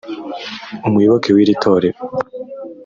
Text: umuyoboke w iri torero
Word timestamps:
umuyoboke 0.87 1.29
w 1.35 1.37
iri 1.43 1.55
torero 1.63 1.99